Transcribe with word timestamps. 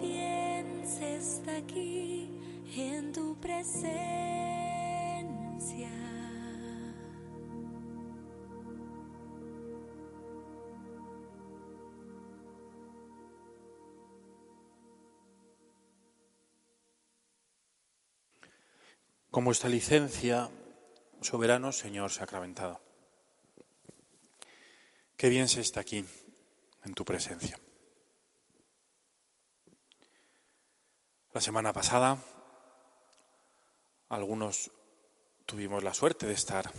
Bien 0.00 0.82
se 0.86 1.16
está 1.16 1.56
aquí 1.56 2.28
en 2.76 3.12
tu 3.12 3.38
presencia. 3.40 3.94
Con 19.30 19.44
vuestra 19.44 19.68
licencia, 19.68 20.48
soberano 21.20 21.72
Señor 21.72 22.10
sacramentado. 22.12 22.80
Qué 25.16 25.28
bien 25.28 25.48
se 25.48 25.60
está 25.60 25.80
aquí, 25.80 26.04
en 26.84 26.94
tu 26.94 27.04
presencia. 27.04 27.58
La 31.34 31.40
semana 31.40 31.72
pasada, 31.72 32.16
algunos 34.08 34.70
tuvimos 35.44 35.82
la 35.82 35.92
suerte 35.92 36.26
de 36.28 36.32
estar 36.32 36.70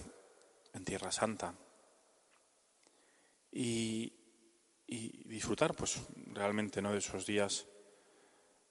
en 0.73 0.85
Tierra 0.85 1.11
Santa 1.11 1.53
y, 3.51 4.13
disfrutar, 4.87 5.75
pues, 5.75 6.01
realmente, 6.27 6.81
¿no? 6.81 6.93
De 6.93 6.99
esos 6.99 7.25
días 7.25 7.67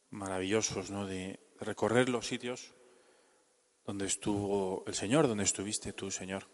maravillosos, 0.08 0.90
¿no? 0.90 1.06
De 1.06 1.38
recorrer 1.60 2.08
los 2.08 2.28
sitios 2.28 2.72
donde 3.84 4.06
estuvo 4.06 4.84
el 4.86 4.94
Señor, 4.94 5.28
donde 5.28 5.44
estuviste 5.44 5.92
tú, 5.92 6.10
Señor. 6.10 6.48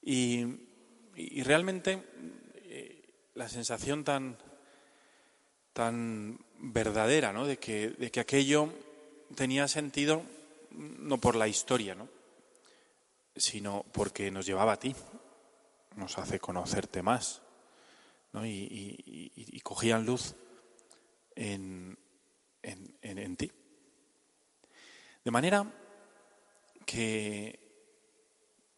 Y, 0.00 0.46
realmente 1.42 2.02
eh, 2.54 3.30
la 3.34 3.50
sensación 3.50 4.02
tan, 4.02 4.38
tan 5.74 6.47
verdadera, 6.58 7.32
¿no? 7.32 7.46
De 7.46 7.58
que, 7.58 7.90
de 7.90 8.10
que 8.10 8.20
aquello 8.20 8.72
tenía 9.34 9.68
sentido 9.68 10.22
no 10.70 11.18
por 11.18 11.34
la 11.36 11.48
historia, 11.48 11.94
¿no? 11.94 12.08
sino 13.36 13.84
porque 13.92 14.30
nos 14.30 14.46
llevaba 14.46 14.72
a 14.72 14.78
ti, 14.78 14.94
nos 15.94 16.18
hace 16.18 16.40
conocerte 16.40 17.02
más, 17.02 17.40
¿no? 18.32 18.44
y, 18.44 19.60
cogían 19.62 20.06
luz 20.06 20.34
en, 21.36 21.96
en 22.62 23.36
ti. 23.36 23.52
De 25.24 25.30
manera 25.30 25.70
que, 26.86 27.68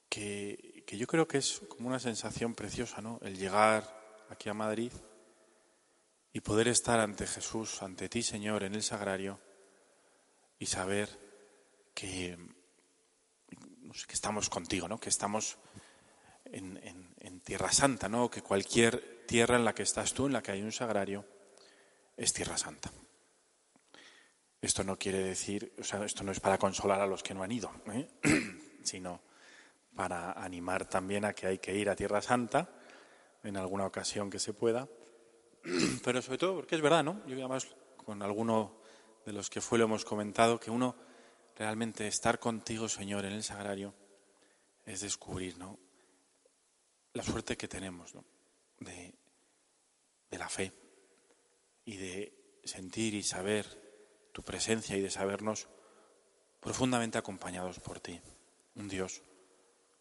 que, 0.08 0.98
yo 0.98 1.06
creo 1.06 1.28
que 1.28 1.38
es 1.38 1.62
como 1.68 1.88
una 1.88 2.00
sensación 2.00 2.54
preciosa, 2.54 3.00
¿no? 3.00 3.20
El 3.22 3.38
llegar 3.38 3.84
aquí 4.28 4.48
a 4.48 4.54
Madrid 4.54 4.90
y 6.32 6.40
poder 6.40 6.68
estar 6.68 7.00
ante 7.00 7.26
Jesús, 7.26 7.82
ante 7.82 8.08
ti, 8.08 8.22
Señor, 8.22 8.62
en 8.62 8.74
el 8.74 8.82
sagrario 8.82 9.40
y 10.58 10.66
saber 10.66 11.08
que, 11.94 12.38
que 14.06 14.14
estamos 14.14 14.48
contigo, 14.48 14.88
¿no? 14.88 14.98
Que 14.98 15.08
estamos 15.08 15.58
en, 16.44 16.78
en 17.18 17.40
Tierra 17.40 17.72
Santa, 17.72 18.08
¿no? 18.08 18.30
Que 18.30 18.42
cualquier 18.42 19.24
tierra 19.26 19.56
en 19.56 19.64
la 19.64 19.74
que 19.74 19.82
estás 19.82 20.12
tú, 20.12 20.26
en 20.26 20.32
la 20.32 20.42
que 20.42 20.52
hay 20.52 20.62
un 20.62 20.72
sagrario, 20.72 21.24
es 22.16 22.32
Tierra 22.32 22.58
Santa. 22.58 22.90
Esto 24.60 24.84
no 24.84 24.98
quiere 24.98 25.18
decir, 25.18 25.72
o 25.78 25.84
sea, 25.84 26.04
esto 26.04 26.22
no 26.22 26.32
es 26.32 26.40
para 26.40 26.58
consolar 26.58 27.00
a 27.00 27.06
los 27.06 27.22
que 27.22 27.32
no 27.32 27.42
han 27.42 27.52
ido, 27.52 27.72
¿eh? 27.92 28.08
sino 28.82 29.22
para 29.94 30.32
animar 30.32 30.86
también 30.86 31.24
a 31.24 31.32
que 31.32 31.46
hay 31.46 31.58
que 31.58 31.74
ir 31.74 31.88
a 31.88 31.96
Tierra 31.96 32.20
Santa 32.20 32.68
en 33.42 33.56
alguna 33.56 33.86
ocasión 33.86 34.30
que 34.30 34.38
se 34.38 34.52
pueda, 34.52 34.88
pero 36.04 36.22
sobre 36.22 36.38
todo 36.38 36.56
porque 36.56 36.76
es 36.76 36.82
verdad, 36.82 37.04
¿no? 37.04 37.24
Yo 37.26 37.36
además 37.36 37.68
con 37.96 38.22
alguno 38.22 38.80
de 39.24 39.32
los 39.32 39.50
que 39.50 39.60
fue 39.60 39.78
lo 39.78 39.84
hemos 39.84 40.04
comentado, 40.04 40.58
que 40.58 40.70
uno 40.70 40.96
realmente 41.56 42.06
estar 42.06 42.38
contigo, 42.38 42.88
Señor, 42.88 43.24
en 43.24 43.32
el 43.32 43.42
sagrario 43.42 43.94
es 44.86 45.00
descubrir, 45.00 45.58
¿no? 45.58 45.78
La 47.12 47.22
suerte 47.22 47.56
que 47.56 47.68
tenemos, 47.68 48.14
¿no? 48.14 48.24
De, 48.78 49.14
de 50.30 50.38
la 50.38 50.48
fe 50.48 50.72
y 51.84 51.96
de 51.96 52.60
sentir 52.64 53.14
y 53.14 53.22
saber 53.22 54.30
tu 54.32 54.42
presencia 54.42 54.96
y 54.96 55.00
de 55.00 55.10
sabernos 55.10 55.68
profundamente 56.60 57.18
acompañados 57.18 57.80
por 57.80 58.00
ti. 58.00 58.20
Un 58.76 58.88
Dios 58.88 59.22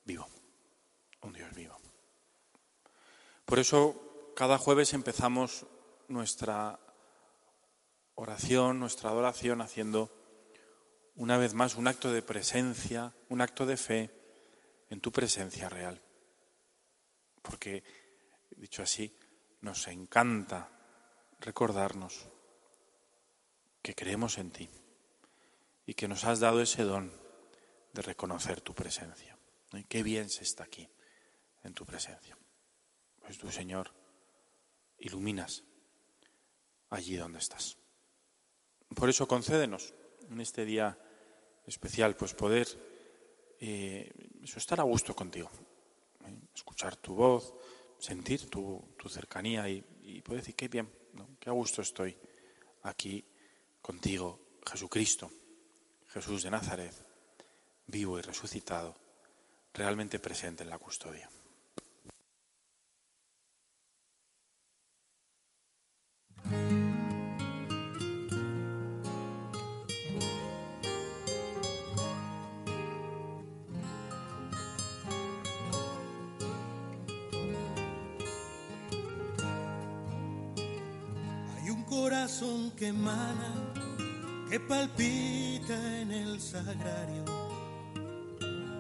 vivo, 0.06 0.28
un 1.22 1.34
Dios 1.34 1.54
vivo. 1.56 1.78
Por 3.46 3.60
eso 3.60 4.09
cada 4.40 4.58
jueves 4.58 4.94
empezamos 4.94 5.66
nuestra 6.08 6.80
oración, 8.16 8.80
nuestra 8.80 9.10
adoración 9.10 9.60
haciendo 9.60 10.10
una 11.16 11.38
vez 11.38 11.54
más 11.56 11.76
un 11.76 11.90
acto 11.90 12.14
de 12.14 12.22
presencia, 12.22 13.14
un 13.28 13.42
acto 13.42 13.66
de 13.66 13.76
fe 13.76 14.10
en 14.90 15.02
tu 15.02 15.12
presencia 15.12 15.68
real. 15.68 16.02
Porque, 17.42 17.84
dicho 18.52 18.82
así, 18.82 19.14
nos 19.60 19.90
encanta 19.90 20.70
recordarnos 21.42 22.30
que 23.82 23.94
creemos 23.94 24.38
en 24.38 24.52
ti 24.52 24.70
y 25.86 25.96
que 25.96 26.08
nos 26.08 26.24
has 26.24 26.40
dado 26.40 26.62
ese 26.62 26.84
don 26.84 27.12
de 27.92 28.02
reconocer 28.04 28.62
tu 28.62 28.74
presencia. 28.74 29.38
Y 29.74 29.84
qué 29.84 30.02
bien 30.02 30.30
se 30.30 30.46
está 30.46 30.64
aquí, 30.64 30.90
en 31.62 31.74
tu 31.74 31.86
presencia. 31.86 32.38
Pues 33.20 33.38
tú, 33.38 33.52
Señor, 33.52 33.99
iluminas 35.00 35.64
allí 36.90 37.16
donde 37.16 37.40
estás. 37.40 37.78
Por 38.96 39.10
eso 39.10 39.28
concédenos 39.28 39.94
en 40.30 40.42
este 40.42 40.66
día 40.66 40.98
especial, 41.66 42.16
pues 42.16 42.34
poder 42.34 42.68
eh, 43.60 44.12
estar 44.44 44.80
a 44.80 44.84
gusto 44.84 45.16
contigo, 45.16 45.50
¿eh? 46.26 46.36
escuchar 46.54 46.96
tu 46.96 47.14
voz, 47.14 47.54
sentir 48.00 48.50
tu, 48.50 48.84
cercanía 49.08 49.70
y, 49.70 49.82
poder 50.22 50.42
decir, 50.42 50.56
qué 50.56 50.68
bien, 50.68 50.90
qué 51.40 51.50
a 51.50 51.54
gusto 51.54 51.82
estoy 51.82 52.18
aquí 52.84 53.24
contigo, 53.82 54.40
Jesucristo, 54.66 55.32
Jesús 56.08 56.44
de 56.44 56.52
Nazaret, 56.52 56.94
vivo 57.88 58.18
y 58.18 58.22
resucitado, 58.22 58.96
realmente 59.74 60.20
presente 60.20 60.64
en 60.64 60.70
la 60.70 60.80
custodia. 60.80 61.30
Corazón 82.30 82.72
que 82.78 82.88
emana 82.90 83.74
que 84.52 84.60
palpita 84.60 86.00
en 86.00 86.12
el 86.12 86.40
sagrario, 86.40 87.26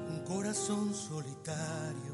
un 0.08 0.24
corazón 0.24 0.94
solitario 0.94 2.14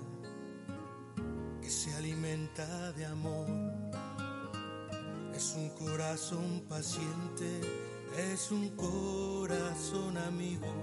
que 1.62 1.70
se 1.70 1.94
alimenta 1.96 2.94
de 2.94 3.06
amor. 3.06 3.48
Es 5.36 5.56
un 5.58 5.70
corazón 5.72 6.63
paciente, 6.70 7.60
es 8.18 8.50
un 8.51 8.70
corazón 8.70 10.18
amigo, 10.18 10.74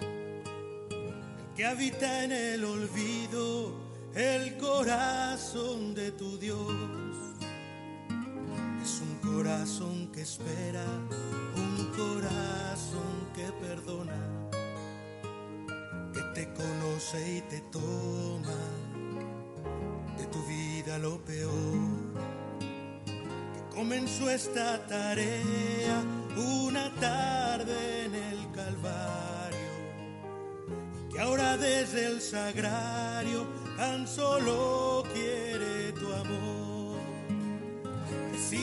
el 0.00 1.54
que 1.56 1.64
habita 1.64 2.24
en 2.24 2.32
el 2.32 2.62
olvido, 2.62 3.72
el 4.14 4.58
corazón 4.58 5.94
de 5.94 6.12
tu 6.12 6.36
Dios. 6.36 7.23
Un 9.34 9.42
corazón 9.42 10.12
que 10.12 10.22
espera 10.22 10.84
corazón 11.96 13.32
que 13.34 13.50
perdona, 13.66 14.20
que 16.12 16.20
te 16.36 16.52
conoce 16.52 17.38
y 17.38 17.40
te 17.40 17.60
toma 17.72 18.60
de 20.16 20.26
tu 20.26 20.40
vida 20.46 20.98
lo 20.98 21.20
peor. 21.24 21.50
Que 23.06 23.76
comenzó 23.76 24.30
esta 24.30 24.86
tarea 24.86 26.00
una 26.36 26.94
tarde 27.00 28.04
en 28.04 28.14
el 28.14 28.52
Calvario, 28.52 29.74
que 31.12 31.18
ahora 31.20 31.56
desde 31.56 32.06
el 32.06 32.20
sagrario 32.20 33.48
tan 33.76 34.06
solo 34.06 34.93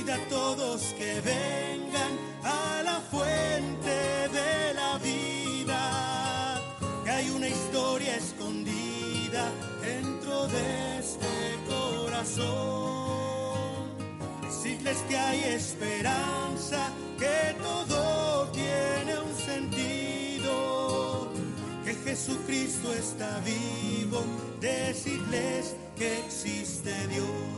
a 0.09 0.17
todos 0.29 0.81
que 0.97 1.21
vengan 1.21 2.17
a 2.43 2.81
la 2.83 2.99
fuente 3.11 4.29
de 4.29 4.73
la 4.73 4.97
vida, 4.97 6.59
que 7.03 7.11
hay 7.11 7.29
una 7.29 7.47
historia 7.47 8.15
escondida 8.15 9.51
dentro 9.81 10.47
de 10.47 10.99
este 10.99 11.59
corazón. 11.69 12.41
Decirles 14.41 14.97
que 15.07 15.17
hay 15.17 15.39
esperanza, 15.53 16.89
que 17.19 17.55
todo 17.61 18.47
tiene 18.53 19.19
un 19.19 19.35
sentido, 19.35 21.31
que 21.85 21.93
Jesucristo 21.93 22.91
está 22.93 23.39
vivo, 23.41 24.23
decirles 24.59 25.75
que 25.95 26.19
existe 26.25 27.07
Dios. 27.07 27.50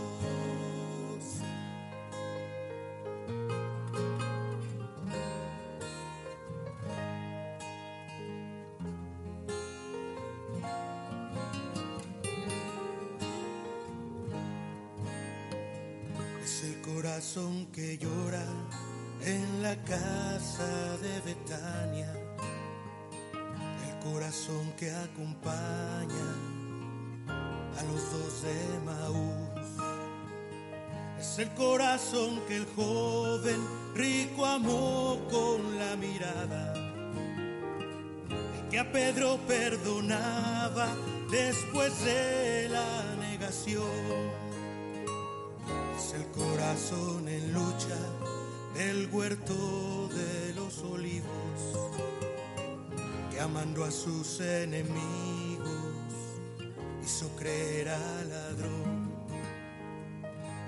Que 24.83 24.91
acompaña 24.91 26.29
a 27.79 27.83
los 27.83 28.01
dos 28.11 28.43
de 28.43 28.79
Maús. 28.83 29.69
Es 31.17 31.39
el 31.39 31.49
corazón 31.53 32.41
que 32.49 32.57
el 32.57 32.65
joven 32.75 33.61
rico 33.95 34.45
amó 34.45 35.21
con 35.31 35.79
la 35.79 35.95
mirada, 35.95 36.73
que 38.69 38.77
a 38.77 38.91
Pedro 38.91 39.39
perdonaba 39.47 40.89
después 41.31 42.03
de 42.03 42.67
la 42.67 43.15
negación. 43.21 43.87
Es 45.97 46.13
el 46.13 46.25
corazón 46.31 47.29
en 47.29 47.53
lucha 47.53 47.99
del 48.73 49.07
huerto 49.13 50.09
de 50.09 50.53
los 50.55 50.77
olivos, 50.79 51.57
que 53.33 53.41
amando 53.41 53.83
a 53.83 53.91
sus 53.91 54.39
enemigos 54.39 54.93
hizo 57.03 57.27
creer 57.35 57.89
al 57.89 58.29
ladrón. 58.29 59.11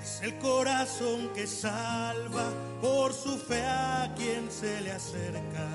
Es 0.01 0.21
el 0.21 0.37
corazón 0.39 1.29
que 1.35 1.45
salva 1.47 2.49
por 2.81 3.13
su 3.13 3.37
fe 3.37 3.61
a 3.63 4.13
quien 4.15 4.49
se 4.51 4.81
le 4.81 4.91
acerca, 4.91 5.67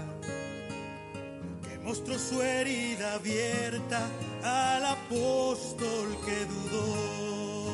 que 1.62 1.78
mostró 1.78 2.18
su 2.18 2.42
herida 2.42 3.14
abierta 3.14 4.08
al 4.42 4.84
apóstol 4.84 6.16
que 6.24 6.44
dudó. 6.44 7.72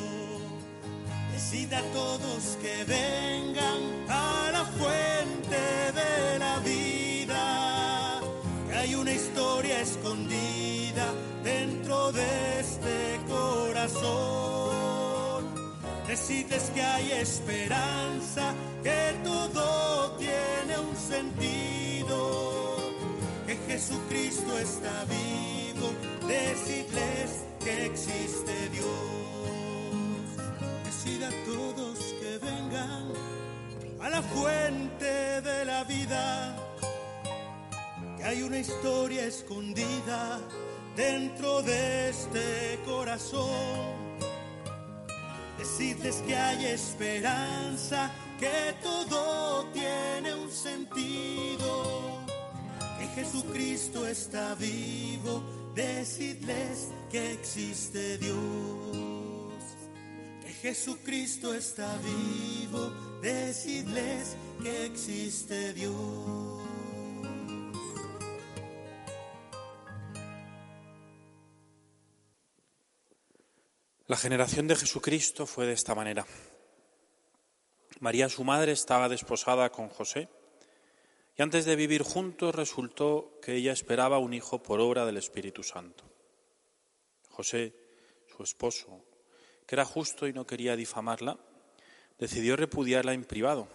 Decid 1.33 1.73
a 1.73 1.83
todos 1.93 2.59
que 2.61 2.85
vengan 2.85 4.11
a 4.11 4.51
la 4.53 4.65
fuente 4.65 5.93
de 5.93 6.39
la 6.39 6.59
vida, 6.61 7.06
una 9.07 9.15
historia 9.15 9.81
escondida 9.83 11.07
dentro 11.45 12.11
de 12.11 12.59
este 12.59 13.21
corazón. 13.29 14.75
Decidles 16.09 16.71
que 16.75 16.83
hay 16.83 17.13
esperanza, 17.13 18.53
que 18.83 19.15
todo 19.23 20.17
tiene 20.19 20.81
un 20.81 20.97
sentido, 20.97 22.79
que 23.47 23.57
Jesucristo 23.69 24.59
está 24.59 25.05
vivo. 25.05 25.93
Decidles 26.27 27.45
que 27.63 27.87
existe 27.87 28.69
Dios. 28.73 28.89
Decid 30.85 31.23
a 31.23 31.31
todos 31.45 31.97
que 32.21 32.39
vengan 32.39 33.13
a 34.01 34.11
la 34.11 34.21
fuente 34.21 35.41
de 35.43 35.65
la 35.65 35.85
vida, 35.85 36.57
que 38.17 38.25
hay 38.25 38.43
una 38.43 38.59
historia 38.59 39.27
escondida 39.27 40.41
dentro 40.97 41.63
de 41.63 42.11
este 42.11 42.79
corazón. 42.85 44.07
Decidles 45.59 46.17
que 46.27 46.37
hay 46.37 46.67
esperanza, 46.67 48.11
que 48.39 48.75
todo 48.83 49.67
tiene 49.73 50.35
un 50.35 50.51
sentido, 50.51 52.21
que 52.99 53.07
Jesucristo 53.09 54.07
está 54.07 54.55
vivo. 54.55 55.43
Decidles 55.75 56.89
que 57.11 57.33
existe 57.33 58.17
Dios, 58.19 58.37
que 60.43 60.53
Jesucristo 60.53 61.53
está 61.53 61.99
vivo. 61.99 62.91
Decidles 63.21 64.37
que 64.63 64.87
existe 64.87 65.75
Dios. 65.75 66.46
La 74.17 74.21
generación 74.21 74.67
de 74.67 74.77
Jesucristo 74.77 75.45
fue 75.45 75.67
de 75.67 75.75
esta 75.75 75.95
manera. 75.95 76.25
María, 78.01 78.31
su 78.31 78.45
madre, 78.45 78.73
estaba 78.73 79.11
desposada 79.11 79.69
con 79.71 79.91
José 79.91 80.31
y 81.37 81.43
antes 81.43 81.67
de 81.67 81.77
vivir 81.77 82.03
juntos 82.03 82.55
resultó 82.55 83.39
que 83.43 83.57
ella 83.57 83.73
esperaba 83.73 84.17
un 84.17 84.33
hijo 84.33 84.63
por 84.63 84.81
obra 84.81 85.05
del 85.05 85.19
Espíritu 85.19 85.63
Santo. 85.63 86.05
José, 87.29 87.75
su 88.35 88.43
esposo, 88.43 89.05
que 89.67 89.75
era 89.75 89.85
justo 89.85 90.27
y 90.27 90.33
no 90.33 90.47
quería 90.47 90.77
difamarla, 90.77 91.37
decidió 92.19 92.57
repudiarla 92.57 93.13
en 93.13 93.27
privado, 93.27 93.69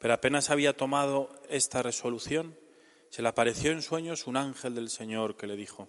pero 0.00 0.14
apenas 0.14 0.50
había 0.50 0.76
tomado 0.76 1.30
esta 1.48 1.80
resolución, 1.80 2.58
se 3.08 3.22
le 3.22 3.28
apareció 3.28 3.70
en 3.70 3.82
sueños 3.82 4.26
un 4.26 4.36
ángel 4.36 4.74
del 4.74 4.90
Señor 4.90 5.36
que 5.36 5.46
le 5.46 5.54
dijo, 5.54 5.88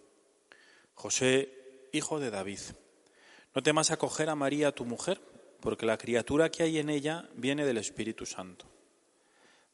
José, 0.94 1.90
hijo 1.94 2.20
de 2.20 2.30
David, 2.30 2.60
no 3.56 3.64
temas 3.64 3.90
acoger 3.90 4.30
a 4.30 4.36
María 4.36 4.74
tu 4.74 4.84
mujer, 4.84 5.22
porque 5.62 5.86
la 5.86 5.98
criatura 5.98 6.52
que 6.52 6.64
hay 6.64 6.78
en 6.78 6.90
ella 6.90 7.30
viene 7.36 7.66
del 7.66 7.78
Espíritu 7.78 8.26
Santo. 8.26 8.66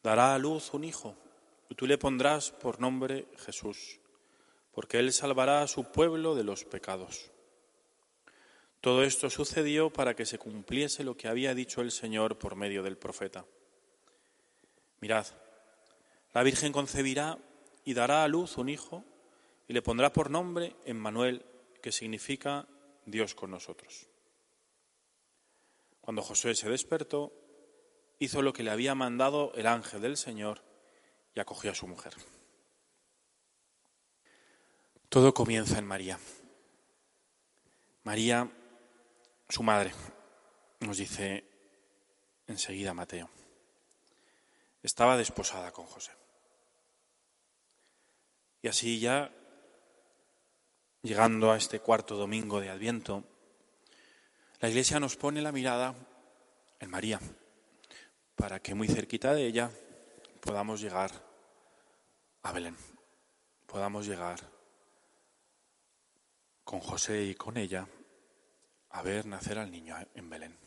Dará 0.04 0.36
a 0.36 0.38
luz 0.38 0.74
un 0.74 0.84
hijo, 0.84 1.16
y 1.68 1.74
tú 1.74 1.88
le 1.88 1.98
pondrás 1.98 2.52
por 2.52 2.80
nombre 2.80 3.26
Jesús, 3.40 4.00
porque 4.72 5.00
él 5.00 5.12
salvará 5.12 5.64
a 5.64 5.68
su 5.68 5.86
pueblo 5.86 6.36
de 6.36 6.44
los 6.44 6.64
pecados. 6.64 7.32
Todo 8.82 9.04
esto 9.04 9.32
sucedió 9.32 9.92
para 9.92 10.16
que 10.16 10.28
se 10.28 10.38
cumpliese 10.38 11.04
lo 11.04 11.18
que 11.18 11.28
había 11.28 11.56
dicho 11.56 11.82
el 11.82 11.92
Señor 11.92 12.38
por 12.38 12.56
medio 12.56 12.84
del 12.84 12.98
profeta. 12.98 13.46
Mirad, 15.00 15.26
la 16.34 16.44
Virgen 16.44 16.72
concebirá 16.72 17.40
y 17.84 17.96
dará 17.96 18.24
a 18.24 18.28
luz 18.28 18.58
un 18.58 18.70
hijo, 18.70 19.04
y 19.68 19.74
le 19.74 19.82
pondrá 19.82 20.14
por 20.14 20.30
nombre 20.30 20.76
Emmanuel, 20.86 21.44
que 21.82 21.92
significa 21.92 22.68
Dios 23.12 23.36
con 23.36 23.51
nosotros. 23.51 24.08
Cuando 26.00 26.22
Josué 26.22 26.56
se 26.56 26.70
despertó, 26.70 27.32
hizo 28.18 28.41
lo 28.41 28.53
que 28.53 28.63
le 28.63 28.72
había 28.72 28.96
mandado 28.96 29.53
el 29.56 29.68
ángel 29.68 30.01
del 30.01 30.18
Señor 30.18 30.63
y 31.36 31.39
acogió 31.39 31.72
a 31.72 31.75
su 31.75 31.88
mujer. 31.88 32.13
Todo 35.10 35.34
comienza 35.34 35.77
en 35.77 35.86
María. 35.86 36.20
María, 38.03 38.50
su 39.50 39.62
madre, 39.62 39.91
nos 40.80 40.98
dice 40.98 41.44
enseguida 42.48 42.94
Mateo, 42.94 43.30
estaba 44.82 45.18
desposada 45.18 45.72
con 45.72 45.86
José. 45.86 46.12
Y 48.62 48.68
así 48.68 49.00
ya 49.00 49.32
llegando 51.03 51.51
a 51.51 51.58
este 51.58 51.79
cuarto 51.79 52.15
domingo 52.15 52.62
de 52.62 52.70
Adviento, 52.70 53.24
la 54.60 54.70
Iglesia 54.70 55.00
nos 55.00 55.15
pone 55.15 55.41
la 55.41 55.51
mirada 55.51 55.96
en 56.79 56.89
María, 56.89 57.20
para 58.36 58.60
que 58.60 58.75
muy 58.75 58.88
cerquita 58.88 59.34
de 59.34 59.48
ella 59.48 59.72
podamos 60.39 60.81
llegar 60.81 61.12
a 62.43 62.51
Belén, 62.51 62.75
podamos 63.65 64.05
llegar 64.05 64.39
con 66.63 66.79
José 66.79 67.24
y 67.24 67.36
con 67.36 67.58
ella 67.58 67.88
a 68.89 69.01
ver 69.01 69.25
nacer 69.25 69.58
al 69.58 69.72
niño 69.72 69.96
en 70.13 70.29
Belén. 70.29 70.58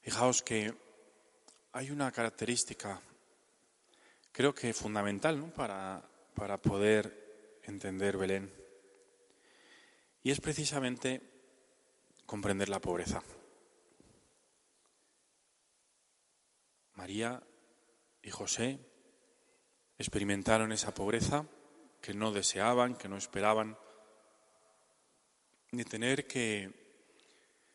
Fijaos 0.00 0.42
que 0.42 0.72
hay 1.72 1.90
una 1.90 2.12
característica, 2.12 3.00
creo 4.30 4.54
que 4.54 4.72
fundamental 4.72 5.38
¿no? 5.40 5.46
para, 5.52 6.02
para 6.34 6.58
poder 6.60 7.23
entender 7.66 8.16
Belén. 8.16 8.52
Y 10.22 10.30
es 10.30 10.40
precisamente 10.40 11.20
comprender 12.26 12.68
la 12.68 12.80
pobreza. 12.80 13.22
María 16.94 17.42
y 18.22 18.30
José 18.30 18.78
experimentaron 19.98 20.72
esa 20.72 20.94
pobreza 20.94 21.46
que 22.00 22.14
no 22.14 22.32
deseaban, 22.32 22.94
que 22.96 23.08
no 23.08 23.16
esperaban, 23.16 23.76
ni 25.72 25.84
tener 25.84 26.26
que, 26.26 26.70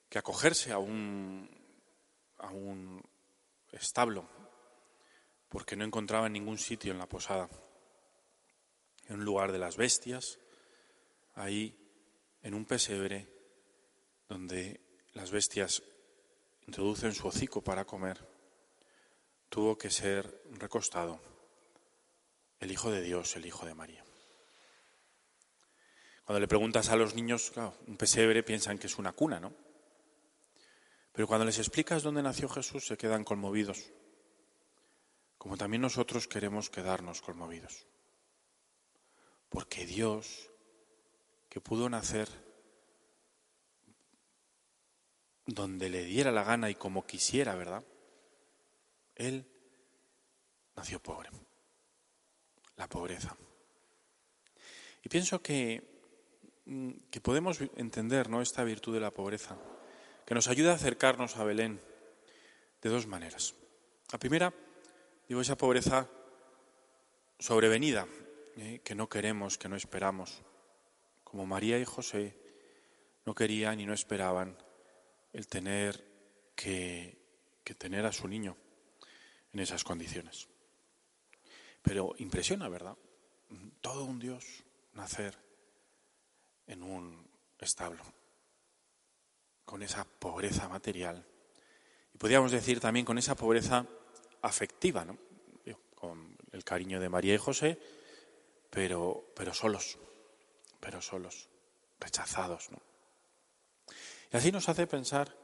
que 0.10 0.20
acogerse 0.20 0.72
a 0.72 0.78
un, 0.78 1.50
a 2.38 2.48
un 2.50 3.04
establo, 3.72 4.28
porque 5.50 5.76
no 5.76 5.84
encontraban 5.84 6.34
ningún 6.34 6.58
sitio 6.58 6.92
en 6.92 7.00
la 7.00 7.08
posada. 7.08 7.50
En 9.10 9.20
un 9.20 9.26
lugar 9.26 9.52
de 9.52 9.60
las 9.60 9.76
bestias, 9.76 10.40
ahí 11.36 11.76
en 12.42 12.54
un 12.54 12.66
pesebre, 12.66 13.28
donde 14.28 14.80
las 15.14 15.32
bestias 15.32 15.84
introducen 16.68 17.14
su 17.14 17.28
hocico 17.28 17.62
para 17.62 17.86
comer, 17.86 18.26
tuvo 19.50 19.78
que 19.78 19.90
ser 19.90 20.44
recostado 20.52 21.20
el 22.60 22.72
Hijo 22.72 22.92
de 22.92 23.02
Dios, 23.02 23.36
el 23.36 23.46
Hijo 23.46 23.66
de 23.66 23.74
María. 23.74 24.06
Cuando 26.24 26.40
le 26.40 26.48
preguntas 26.48 26.90
a 26.90 26.96
los 26.96 27.16
niños, 27.16 27.50
claro, 27.52 27.76
un 27.88 27.98
pesebre 27.98 28.44
piensan 28.44 28.78
que 28.78 28.86
es 28.88 29.00
una 29.00 29.14
cuna, 29.14 29.40
¿no? 29.40 29.52
Pero 31.12 31.28
cuando 31.28 31.46
les 31.46 31.58
explicas 31.58 32.04
dónde 32.04 32.22
nació 32.22 32.48
Jesús 32.48 32.86
se 32.86 32.98
quedan 32.98 33.24
conmovidos, 33.24 33.92
como 35.40 35.58
también 35.58 35.82
nosotros 35.82 36.28
queremos 36.28 36.70
quedarnos 36.70 37.22
conmovidos. 37.22 37.88
Porque 39.50 39.86
Dios, 39.86 40.52
que 41.50 41.60
pudo 41.60 41.90
nacer 41.90 42.30
donde 45.46 45.90
le 45.90 46.04
diera 46.04 46.32
la 46.32 46.44
gana 46.44 46.70
y 46.70 46.76
como 46.76 47.06
quisiera, 47.06 47.56
¿verdad? 47.56 47.84
Él 49.16 49.46
nació 50.76 51.02
pobre, 51.02 51.30
la 52.78 52.88
pobreza. 52.88 53.36
Y 55.04 55.10
pienso 55.10 55.42
que, 55.42 55.84
mm, 56.66 56.92
que 57.10 57.22
podemos 57.22 57.60
entender 57.76 58.30
¿no? 58.30 58.42
esta 58.42 58.64
virtud 58.64 58.94
de 58.94 59.00
la 59.00 59.12
pobreza, 59.12 59.58
que 60.26 60.36
nos 60.36 60.48
ayuda 60.48 60.72
a 60.72 60.76
acercarnos 60.76 61.36
a 61.38 61.44
Belén 61.44 61.82
de 62.82 62.90
dos 62.90 63.08
maneras. 63.08 63.56
La 64.12 64.20
primera, 64.20 64.54
digo, 65.28 65.42
esa 65.42 65.58
pobreza 65.58 66.08
sobrevenida, 67.40 68.08
¿eh? 68.62 68.82
que 68.84 68.96
no 68.96 69.10
queremos, 69.10 69.58
que 69.58 69.70
no 69.70 69.76
esperamos, 69.76 70.42
como 71.24 71.46
María 71.46 71.80
y 71.80 71.86
José 71.86 72.36
no 73.26 73.36
querían 73.36 73.80
y 73.80 73.86
no 73.86 73.94
esperaban 73.94 74.58
el 75.34 75.48
tener 75.48 76.04
que, 76.56 77.18
que 77.64 77.76
tener 77.76 78.06
a 78.06 78.12
su 78.12 78.28
niño 78.28 78.58
en 79.54 79.60
esas 79.60 79.84
condiciones. 79.84 80.48
Pero 81.82 82.16
impresiona, 82.18 82.68
¿verdad? 82.70 82.98
Todo 83.82 84.06
un 84.06 84.20
Dios 84.20 84.64
nacer 84.94 85.38
en 86.68 86.84
un 86.84 87.28
establo, 87.60 88.04
con 89.66 89.84
esa 89.84 90.04
pobreza 90.04 90.68
material. 90.70 91.26
Y 92.14 92.18
podríamos 92.18 92.52
decir 92.52 92.80
también 92.80 93.06
con 93.06 93.18
esa 93.18 93.36
pobreza 93.36 93.86
afectiva, 94.42 95.06
¿no? 95.06 95.18
con 95.96 96.38
el 96.54 96.64
cariño 96.64 97.00
de 97.02 97.10
María 97.10 97.36
y 97.36 97.38
José, 97.38 97.78
pero, 98.70 99.32
pero 99.36 99.54
solos, 99.54 99.98
pero 100.80 101.02
solos, 101.02 101.50
rechazados. 102.00 102.72
¿no? 102.72 102.82
Y 104.32 104.38
así 104.38 104.52
nos 104.52 104.70
hace 104.70 104.88
pensar 104.88 105.36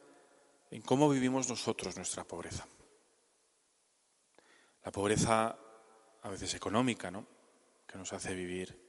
en 0.72 0.82
cómo 0.82 1.10
vivimos 1.10 1.50
nosotros 1.50 1.96
nuestra 1.96 2.24
pobreza. 2.24 2.68
La 4.84 4.92
pobreza 4.92 5.58
a 6.22 6.30
veces 6.30 6.54
económica, 6.54 7.10
¿no? 7.10 7.26
Que 7.88 7.98
nos 7.98 8.14
hace 8.14 8.36
vivir 8.36 8.80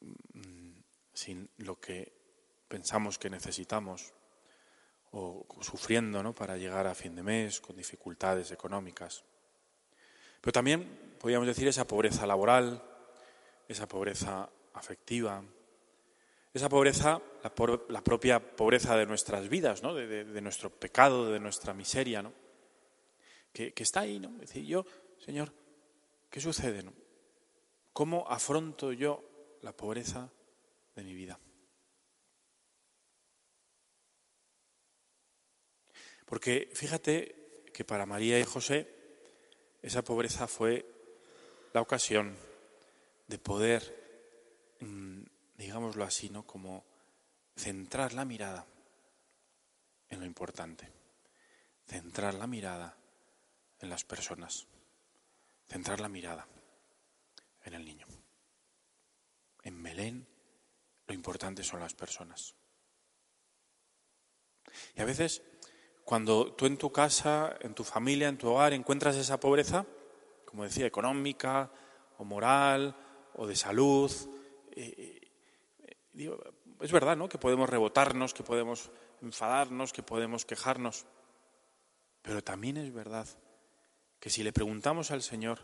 mm, 0.00 0.72
sin 1.12 1.50
lo 1.58 1.80
que 1.80 2.12
pensamos 2.68 3.18
que 3.18 3.30
necesitamos 3.30 4.12
o 5.10 5.46
sufriendo, 5.60 6.22
¿no? 6.22 6.34
Para 6.34 6.56
llegar 6.56 6.86
a 6.86 6.94
fin 6.94 7.14
de 7.14 7.22
mes 7.22 7.60
con 7.60 7.76
dificultades 7.76 8.50
económicas. 8.50 9.24
Pero 10.40 10.52
también 10.52 11.16
podríamos 11.20 11.46
decir 11.46 11.68
esa 11.68 11.86
pobreza 11.86 12.26
laboral, 12.26 12.82
esa 13.68 13.86
pobreza 13.88 14.48
afectiva, 14.74 15.44
esa 16.54 16.68
pobreza, 16.68 17.20
la, 17.88 18.04
propia 18.04 18.38
pobreza 18.38 18.96
de 18.96 19.06
nuestras 19.06 19.48
vidas, 19.48 19.82
¿no? 19.82 19.94
de, 19.94 20.40
nuestro 20.42 20.70
pecado, 20.70 21.32
de 21.32 21.40
nuestra 21.40 21.72
miseria, 21.72 22.22
¿no? 22.22 22.32
que, 23.52 23.72
está 23.76 24.00
ahí. 24.00 24.18
¿no? 24.18 24.30
Es 24.34 24.48
decir, 24.48 24.66
yo, 24.66 24.84
Señor, 25.18 25.52
¿qué 26.28 26.40
sucede? 26.40 26.82
No? 26.82 26.92
¿Cómo 27.92 28.26
afronto 28.28 28.92
yo 28.92 29.22
la 29.62 29.72
pobreza 29.72 30.30
de 30.94 31.04
mi 31.04 31.14
vida? 31.14 31.38
Porque 36.26 36.70
fíjate 36.72 37.66
que 37.72 37.84
para 37.84 38.06
María 38.06 38.38
y 38.38 38.44
José 38.44 38.88
esa 39.82 40.02
pobreza 40.02 40.46
fue 40.46 40.86
la 41.74 41.80
ocasión 41.80 42.36
de 43.32 43.38
poder 43.38 44.76
mm, 44.80 45.22
digámoslo 45.56 46.04
así, 46.04 46.28
¿no? 46.28 46.46
Como 46.46 46.84
centrar 47.56 48.12
la 48.12 48.26
mirada 48.26 48.66
en 50.10 50.20
lo 50.20 50.26
importante, 50.26 50.86
centrar 51.86 52.34
la 52.34 52.46
mirada 52.46 52.94
en 53.80 53.88
las 53.88 54.04
personas, 54.04 54.66
centrar 55.66 55.98
la 56.00 56.10
mirada 56.10 56.46
en 57.64 57.72
el 57.72 57.86
niño. 57.86 58.06
En 59.62 59.82
Belén 59.82 60.26
lo 61.06 61.14
importante 61.14 61.64
son 61.64 61.80
las 61.80 61.94
personas. 61.94 62.54
Y 64.94 65.00
a 65.00 65.06
veces, 65.06 65.42
cuando 66.04 66.52
tú 66.52 66.66
en 66.66 66.76
tu 66.76 66.92
casa, 66.92 67.56
en 67.60 67.74
tu 67.74 67.82
familia, 67.82 68.28
en 68.28 68.36
tu 68.36 68.48
hogar 68.48 68.74
encuentras 68.74 69.16
esa 69.16 69.40
pobreza, 69.40 69.86
como 70.44 70.64
decía, 70.64 70.84
económica 70.84 71.72
o 72.18 72.24
moral 72.24 72.94
o 73.34 73.46
de 73.46 73.56
salud, 73.56 74.10
eh, 74.72 75.30
es 76.80 76.92
verdad, 76.92 77.16
¿no? 77.16 77.28
Que 77.28 77.38
podemos 77.38 77.68
rebotarnos, 77.68 78.34
que 78.34 78.42
podemos 78.42 78.90
enfadarnos, 79.22 79.92
que 79.92 80.02
podemos 80.02 80.44
quejarnos. 80.44 81.06
Pero 82.22 82.42
también 82.42 82.76
es 82.76 82.92
verdad 82.92 83.26
que 84.20 84.30
si 84.30 84.42
le 84.42 84.52
preguntamos 84.52 85.10
al 85.10 85.22
Señor, 85.22 85.60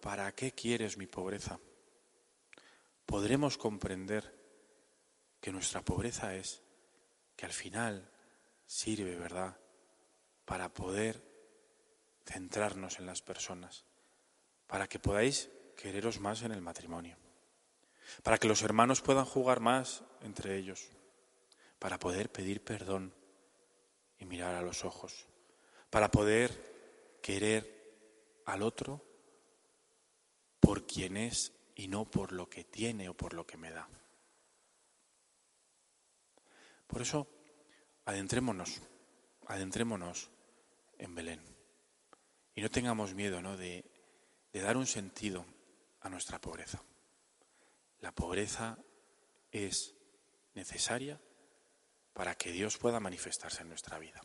¿para 0.00 0.32
qué 0.32 0.52
quieres 0.52 0.98
mi 0.98 1.06
pobreza? 1.06 1.60
Podremos 3.06 3.56
comprender 3.58 4.34
que 5.40 5.52
nuestra 5.52 5.82
pobreza 5.82 6.34
es 6.34 6.62
que 7.36 7.46
al 7.46 7.52
final 7.52 8.10
sirve, 8.66 9.16
¿verdad?, 9.16 9.58
para 10.44 10.72
poder 10.72 11.22
centrarnos 12.24 12.98
en 12.98 13.06
las 13.06 13.22
personas, 13.22 13.84
para 14.66 14.88
que 14.88 14.98
podáis 14.98 15.50
quereros 15.74 16.20
más 16.20 16.42
en 16.42 16.52
el 16.52 16.60
matrimonio 16.60 17.16
para 18.22 18.38
que 18.38 18.48
los 18.48 18.62
hermanos 18.62 19.00
puedan 19.00 19.24
jugar 19.24 19.60
más 19.60 20.02
entre 20.22 20.56
ellos, 20.56 20.88
para 21.78 21.98
poder 21.98 22.30
pedir 22.30 22.62
perdón 22.62 23.14
y 24.18 24.24
mirar 24.24 24.54
a 24.54 24.62
los 24.62 24.84
ojos, 24.84 25.26
para 25.90 26.10
poder 26.10 27.18
querer 27.22 28.42
al 28.46 28.62
otro 28.62 29.02
por 30.60 30.86
quien 30.86 31.16
es 31.16 31.52
y 31.74 31.88
no 31.88 32.04
por 32.04 32.32
lo 32.32 32.48
que 32.48 32.64
tiene 32.64 33.08
o 33.08 33.14
por 33.14 33.34
lo 33.34 33.46
que 33.46 33.56
me 33.56 33.70
da. 33.70 33.88
Por 36.86 37.02
eso, 37.02 37.26
adentrémonos, 38.04 38.80
adentrémonos 39.46 40.30
en 40.98 41.14
Belén 41.14 41.40
y 42.54 42.62
no 42.62 42.70
tengamos 42.70 43.14
miedo 43.14 43.42
¿no? 43.42 43.56
de, 43.56 43.84
de 44.52 44.60
dar 44.60 44.76
un 44.76 44.86
sentido 44.86 45.44
a 46.04 46.08
nuestra 46.08 46.40
pobreza. 46.40 46.80
La 48.00 48.12
pobreza 48.12 48.78
es 49.50 49.94
necesaria 50.54 51.20
para 52.12 52.34
que 52.36 52.52
Dios 52.52 52.78
pueda 52.78 53.00
manifestarse 53.00 53.62
en 53.62 53.68
nuestra 53.68 53.98
vida. 53.98 54.20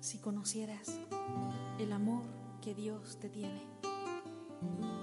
Si 0.00 0.20
conocieras 0.20 0.88
el 1.78 1.92
amor 1.92 2.22
que 2.62 2.74
Dios 2.74 3.18
te 3.18 3.28
tiene, 3.30 3.66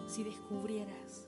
si 0.07 0.23
descubrieras 0.23 1.27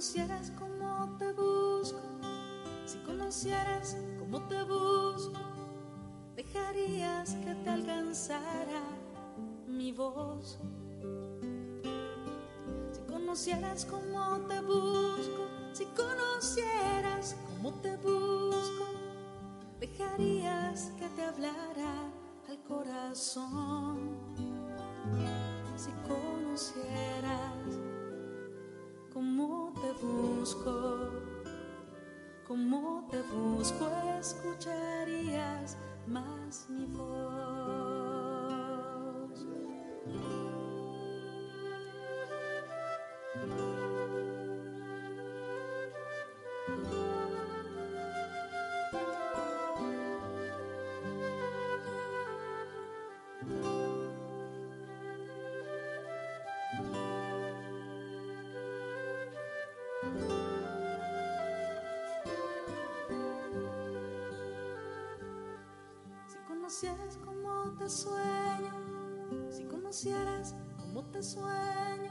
conocieras 0.00 0.50
cómo 0.58 1.14
te 1.18 1.30
busco, 1.34 2.00
si 2.86 2.96
conocieras 3.00 3.98
cómo 4.18 4.40
te 4.48 4.62
busco, 4.62 5.38
dejarías 6.34 7.34
que 7.44 7.54
te 7.54 7.68
alcanzara 7.68 8.80
mi 9.66 9.92
voz. 9.92 10.58
Si 12.92 13.00
conocieras 13.12 13.84
cómo 13.84 14.38
te 14.48 14.62
busco, 14.62 15.42
si 15.74 15.84
conocieras 15.84 17.36
cómo 17.46 17.74
te 17.82 17.94
busco, 17.98 18.86
dejarías 19.80 20.92
que 20.98 21.10
te 21.10 21.24
hablara 21.24 22.10
al 22.48 22.62
corazón. 22.62 24.16
Si 25.76 25.90
conocieras 26.08 27.50
cómo 29.12 29.69
busco, 29.92 31.10
cómo 32.46 33.06
te 33.10 33.20
busco, 33.22 33.88
escucharías 34.18 35.76
más 36.06 36.66
mi 36.68 36.86
voz. 36.86 37.10
Conocieras 66.80 67.18
cómo 67.22 67.76
te 67.78 67.90
sueño, 67.90 68.72
si 69.50 69.64
conocieras 69.64 70.54
cómo 70.78 71.04
te 71.10 71.22
sueño, 71.22 72.10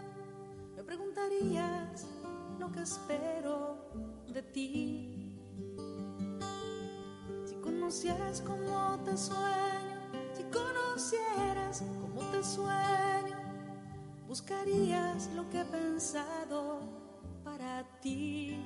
me 0.75 0.83
preguntarías 0.83 2.05
lo 2.59 2.71
que 2.71 2.81
espero 2.81 3.77
de 4.31 4.43
ti. 4.43 5.39
Si 7.45 7.55
conocieras 7.55 8.41
cómo 8.41 8.99
te 9.03 9.17
sueño, 9.17 9.97
si 10.33 10.43
conocieras 10.43 11.83
cómo 11.99 12.21
te 12.29 12.43
sueño, 12.43 13.37
buscarías 14.27 15.31
lo 15.33 15.49
que 15.49 15.61
he 15.61 15.65
pensado 15.65 16.81
para 17.43 17.87
ti. 18.01 18.63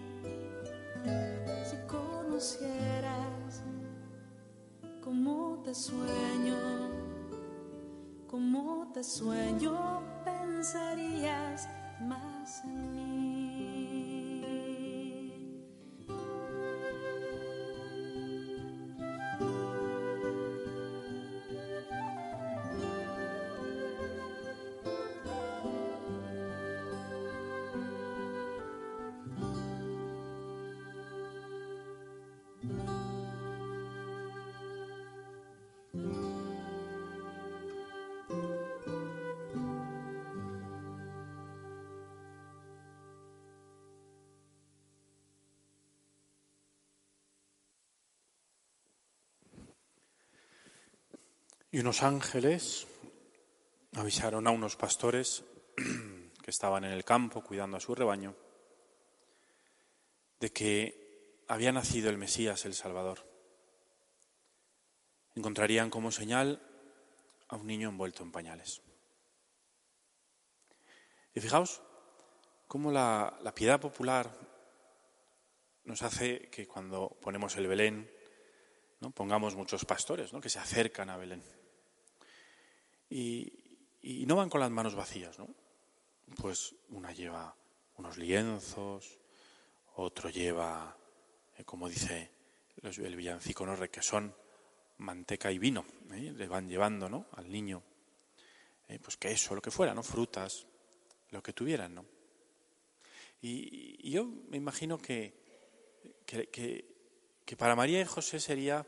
Si 1.64 1.78
conocieras 1.88 3.64
cómo 5.04 5.60
te 5.64 5.76
sueño, 5.76 6.56
cómo 8.28 8.90
te 8.94 9.04
sueño, 9.04 10.02
pensarías 10.24 11.68
más 12.02 12.64
en 12.64 12.92
mí. 12.94 13.33
Y 51.74 51.80
unos 51.80 52.04
ángeles 52.04 52.86
avisaron 53.96 54.46
a 54.46 54.52
unos 54.52 54.76
pastores 54.76 55.44
que 56.44 56.52
estaban 56.52 56.84
en 56.84 56.92
el 56.92 57.04
campo 57.04 57.42
cuidando 57.44 57.78
a 57.78 57.80
su 57.80 57.96
rebaño 57.96 58.36
de 60.40 60.52
que 60.52 61.42
había 61.48 61.72
nacido 61.72 62.12
el 62.12 62.20
Mesías, 62.20 62.66
el 62.66 62.76
Salvador. 62.76 63.28
Encontrarían 65.34 65.90
como 65.90 66.12
señal 66.12 66.62
a 67.48 67.56
un 67.56 67.66
niño 67.66 67.90
envuelto 67.90 68.22
en 68.22 68.32
pañales. 68.32 68.84
Y 71.34 71.42
fijaos 71.42 71.82
cómo 72.68 72.92
la, 72.92 73.52
piedad 73.56 73.82
popular 73.82 74.32
nos 75.86 76.04
hace 76.04 76.52
que 76.52 76.68
cuando 76.68 77.18
ponemos 77.20 77.58
el 77.58 77.66
Belén, 77.66 78.12
pongamos 79.16 79.56
muchos 79.56 79.86
pastores 79.86 80.32
que 80.40 80.50
se 80.50 80.60
acercan 80.60 81.10
a 81.10 81.18
Belén. 81.18 81.63
Y, 83.16 84.26
no 84.26 84.36
van 84.36 84.50
con 84.50 84.60
las 84.60 84.72
manos 84.72 84.96
vacías, 84.96 85.38
¿no? 85.38 85.48
Pues 86.36 86.76
una 86.90 87.12
lleva 87.12 87.56
unos 87.98 88.18
lienzos, 88.18 89.20
otro 89.96 90.32
lleva, 90.32 90.98
eh, 91.58 91.64
como 91.64 91.88
dice 91.88 92.32
el 92.82 93.16
villancico, 93.16 93.68
¿no? 93.68 93.76
requesón, 93.76 94.36
manteca 94.98 95.52
y 95.52 95.60
vino. 95.60 95.86
¿eh? 96.12 96.34
Le 96.36 96.48
van 96.48 96.68
llevando 96.68 97.08
¿no? 97.08 97.28
al 97.34 97.52
niño, 97.52 97.84
eh, 98.88 98.98
pues 99.00 99.16
queso, 99.18 99.54
lo 99.54 99.62
que 99.62 99.70
fuera, 99.70 99.94
¿no? 99.94 100.02
frutas, 100.02 100.66
lo 101.30 101.44
que 101.44 101.54
tuvieran. 101.54 101.94
¿no? 101.94 102.06
Y, 103.44 104.10
yo 104.10 104.26
me 104.26 104.58
imagino 104.58 104.98
que, 104.98 105.34
que, 106.26 106.50
que- 106.50 106.92
que 107.46 107.58
para 107.58 107.76
María 107.76 108.02
y 108.02 108.06
José 108.06 108.40
sería 108.40 108.88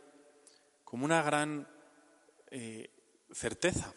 como 0.84 1.06
una 1.06 1.22
gran 1.22 1.68
eh, 2.50 2.90
certeza 3.32 3.94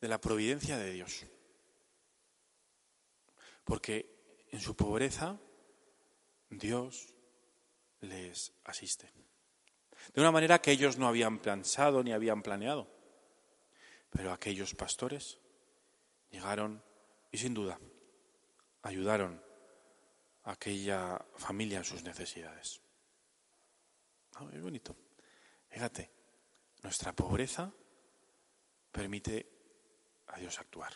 de 0.00 0.08
la 0.08 0.20
providencia 0.20 0.76
de 0.78 0.92
Dios. 0.92 1.26
Porque 3.64 4.46
en 4.50 4.60
su 4.60 4.74
pobreza 4.74 5.38
Dios 6.48 7.14
les 8.00 8.52
asiste. 8.64 9.12
De 10.14 10.20
una 10.20 10.32
manera 10.32 10.60
que 10.60 10.70
ellos 10.70 10.96
no 10.96 11.08
habían 11.08 11.38
pensado 11.38 12.02
ni 12.02 12.12
habían 12.12 12.42
planeado. 12.42 12.88
Pero 14.10 14.32
aquellos 14.32 14.74
pastores 14.74 15.38
llegaron 16.30 16.82
y 17.30 17.38
sin 17.38 17.54
duda 17.54 17.78
ayudaron 18.82 19.42
a 20.44 20.52
aquella 20.52 21.18
familia 21.36 21.78
en 21.78 21.84
sus 21.84 22.02
necesidades. 22.02 22.80
Ah, 24.36 24.48
es 24.52 24.62
bonito. 24.62 24.96
Fíjate, 25.68 26.10
nuestra 26.82 27.12
pobreza 27.12 27.70
permite 28.90 29.57
a 30.28 30.38
Dios 30.38 30.58
actuar. 30.58 30.92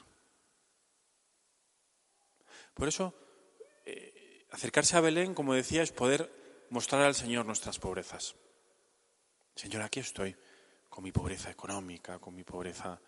Por 2.75 2.89
eso, 2.89 3.15
eh, 3.85 4.47
acercarse 4.51 4.97
a 4.97 5.01
Belén, 5.01 5.35
como 5.35 5.55
decía, 5.55 5.83
es 5.83 5.93
poder 5.93 6.67
mostrar 6.71 7.03
al 7.03 7.15
Señor 7.15 7.45
nuestras 7.45 7.79
pobrezas. 7.79 8.35
Señor, 9.55 9.83
aquí 9.83 10.01
estoy, 10.01 10.35
con 10.89 11.05
mi 11.05 11.13
pobreza 11.13 11.51
económica, 11.51 12.19
con 12.19 12.35
mi 12.35 12.45
pobreza 12.45 13.01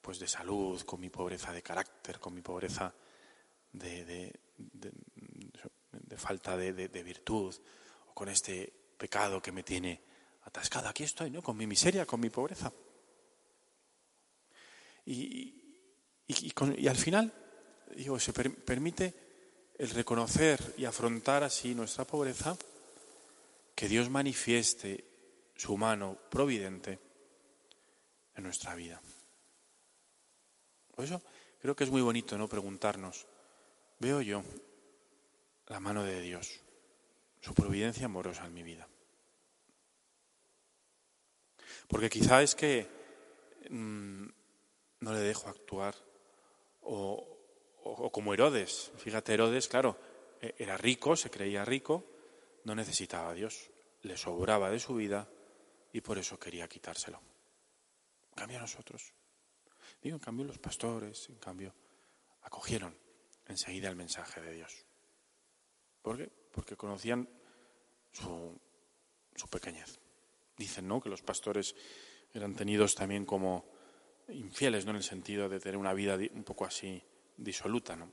pues 0.00 0.18
de 0.18 0.28
salud, 0.28 0.82
con 0.82 1.00
mi 1.00 1.08
pobreza 1.08 1.52
de 1.52 1.62
carácter, 1.62 2.18
con 2.18 2.34
mi 2.34 2.42
pobreza 2.42 2.94
de, 3.72 4.04
de, 4.04 4.32
falta 6.16 6.56
de, 6.56 7.02
virtud, 7.02 7.54
o 8.08 8.14
con 8.14 8.28
este 8.28 8.70
pecado 8.98 9.40
que 9.40 9.52
me 9.52 9.62
tiene 9.62 10.00
atascado. 10.42 10.88
Aquí 10.88 11.04
estoy, 11.04 11.30
¿no? 11.30 11.42
Con 11.42 11.56
mi 11.56 11.66
miseria, 11.66 12.04
con 12.04 12.20
mi 12.20 12.28
pobreza. 12.28 12.70
Y, 15.06 15.54
y, 16.26 16.88
al 16.88 16.96
final, 16.96 17.32
digo, 17.94 18.18
se 18.18 18.32
permite 18.32 19.14
el 19.78 19.90
reconocer 19.90 20.74
y 20.78 20.84
afrontar 20.84 21.42
así 21.42 21.74
nuestra 21.74 22.04
pobreza, 22.04 22.56
que 23.74 23.88
Dios 23.88 24.08
manifieste 24.08 25.04
su 25.56 25.76
mano 25.76 26.16
providente 26.30 26.98
en 28.34 28.44
nuestra 28.44 28.74
vida. 28.74 29.00
Por 30.94 31.04
eso 31.04 31.22
creo 31.60 31.74
que 31.74 31.84
es 31.84 31.90
muy 31.90 32.02
bonito 32.02 32.38
no 32.38 32.48
preguntarnos, 32.48 33.26
¿veo 33.98 34.20
yo 34.20 34.44
la 35.66 35.80
mano 35.80 36.04
de 36.04 36.20
Dios, 36.20 36.60
su 37.40 37.52
providencia 37.52 38.06
amorosa 38.06 38.46
en 38.46 38.54
mi 38.54 38.62
vida? 38.62 38.88
Porque 41.88 42.08
quizá 42.08 42.42
es 42.42 42.54
que 42.54 42.88
mm, 43.70 44.26
no 45.04 45.12
le 45.12 45.20
dejo 45.20 45.48
actuar. 45.48 45.94
O, 46.82 47.28
o, 47.84 48.10
como 48.10 48.32
Herodes. 48.32 48.90
Fíjate, 48.96 49.34
Herodes, 49.34 49.68
claro, 49.68 49.96
e, 50.40 50.54
era 50.58 50.76
rico, 50.76 51.14
se 51.14 51.30
creía 51.30 51.64
rico, 51.64 52.04
no 52.64 52.74
necesitaba 52.74 53.30
a 53.30 53.34
Dios, 53.34 53.70
le 54.02 54.16
sobraba 54.16 54.70
de 54.70 54.80
su 54.80 54.94
vida 54.94 55.28
y 55.92 56.00
por 56.00 56.18
eso 56.18 56.38
quería 56.38 56.68
quitárselo. 56.68 57.20
En 58.30 58.34
cambio 58.34 58.58
nosotros, 58.58 59.12
digo, 60.02 60.16
en 60.16 60.20
cambio 60.20 60.46
los 60.46 60.58
pastores, 60.58 61.28
en 61.28 61.36
cambio, 61.36 61.74
acogieron 62.42 62.96
enseguida 63.46 63.88
el 63.88 63.96
mensaje 63.96 64.40
de 64.40 64.52
Dios. 64.52 64.84
¿Por 66.02 66.16
qué? 66.16 66.30
Porque 66.50 66.76
conocían 66.76 67.28
su, 68.12 68.58
su 69.36 69.48
pequeñez. 69.48 69.98
Dicen, 70.56 70.88
¿no?, 70.88 71.00
que 71.00 71.08
los 71.08 71.22
pastores 71.22 71.74
eran 72.32 72.54
tenidos 72.54 72.94
también 72.94 73.24
como 73.24 73.73
infieles, 74.28 74.84
¿no? 74.84 74.90
En 74.90 74.96
el 74.96 75.02
sentido 75.02 75.48
de 75.48 75.60
tener 75.60 75.76
una 75.76 75.92
vida 75.92 76.16
un 76.32 76.44
poco 76.44 76.64
así 76.64 77.02
disoluta, 77.36 77.96
¿no? 77.96 78.10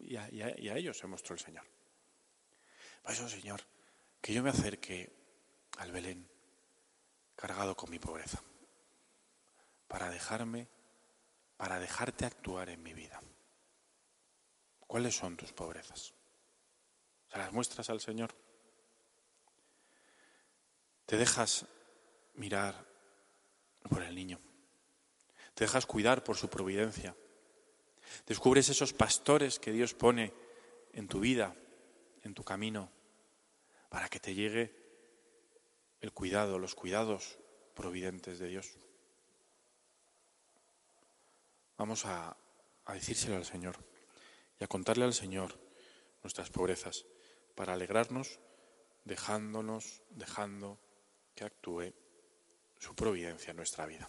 Y 0.00 0.16
a, 0.16 0.28
ellos 0.28 0.96
se 0.96 1.06
mostró 1.06 1.34
el 1.34 1.40
Señor. 1.40 1.64
Por 3.02 3.12
eso, 3.12 3.28
Señor, 3.28 3.60
que 4.20 4.32
yo 4.32 4.42
me 4.42 4.50
acerque 4.50 5.12
al 5.78 5.92
Belén 5.92 6.28
cargado 7.36 7.76
con 7.76 7.90
mi 7.90 7.98
pobreza, 7.98 8.42
para 9.86 10.10
dejarme, 10.10 10.68
para 11.56 11.78
dejarte 11.78 12.24
actuar 12.24 12.68
en 12.68 12.82
mi 12.82 12.94
vida. 12.94 13.20
¿Cuáles 14.80 15.16
son 15.16 15.36
tus 15.36 15.52
pobrezas? 15.52 16.14
¿Se 17.30 17.38
las 17.38 17.52
muestras 17.52 17.90
al 17.90 18.00
Señor? 18.00 18.34
¿Te 21.06 21.16
dejas 21.16 21.66
mirar 22.34 22.86
por 23.88 24.02
el 24.02 24.14
niño? 24.14 24.40
Te 25.58 25.64
dejas 25.64 25.86
cuidar 25.86 26.22
por 26.22 26.36
su 26.36 26.48
providencia. 26.48 27.16
Descubres 28.28 28.68
esos 28.68 28.92
pastores 28.92 29.58
que 29.58 29.72
Dios 29.72 29.92
pone 29.92 30.32
en 30.92 31.08
tu 31.08 31.18
vida, 31.18 31.52
en 32.22 32.32
tu 32.32 32.44
camino, 32.44 32.92
para 33.88 34.08
que 34.08 34.20
te 34.20 34.36
llegue 34.36 34.72
el 36.00 36.12
cuidado, 36.12 36.60
los 36.60 36.76
cuidados 36.76 37.40
providentes 37.74 38.38
de 38.38 38.46
Dios. 38.46 38.70
Vamos 41.76 42.06
a, 42.06 42.36
a 42.84 42.94
decírselo 42.94 43.34
al 43.34 43.44
Señor 43.44 43.78
y 44.60 44.62
a 44.62 44.68
contarle 44.68 45.06
al 45.06 45.12
Señor 45.12 45.58
nuestras 46.22 46.50
pobrezas 46.50 47.04
para 47.56 47.72
alegrarnos 47.72 48.38
dejándonos, 49.04 50.02
dejando 50.10 50.78
que 51.34 51.42
actúe 51.42 51.92
su 52.78 52.94
providencia 52.94 53.50
en 53.50 53.56
nuestra 53.56 53.86
vida. 53.86 54.08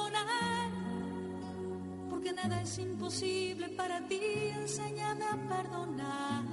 porque 2.31 2.47
nada 2.47 2.61
es 2.61 2.77
imposible 2.77 3.67
para 3.69 4.07
ti, 4.07 4.21
enséñame 4.55 5.25
a 5.25 5.35
perdonar, 5.49 6.45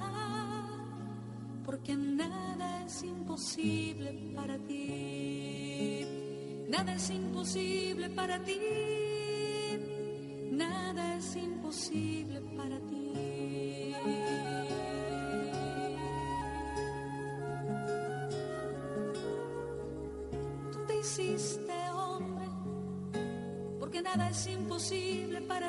porque 1.65 1.95
nada 1.95 2.83
es 2.85 3.03
imposible 3.03 4.33
para 4.35 4.57
ti, 4.59 6.05
nada 6.67 6.95
es 6.95 7.09
imposible 7.09 8.09
para 8.09 8.43
ti, 8.43 8.59
nada 10.51 11.15
es 11.15 11.35
imposible 11.37 12.41
para 12.57 12.79
ti. 12.81 13.95
Tú 20.71 20.85
te 20.87 20.99
hiciste 20.99 21.79
nada 24.01 24.29
es 24.29 24.47
imposible 24.47 25.41
para 25.41 25.68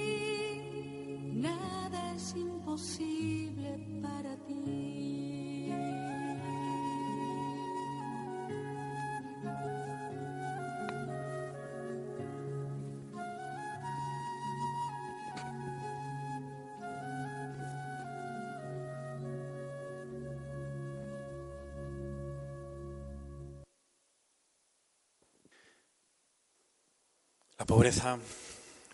pobreza, 27.71 28.19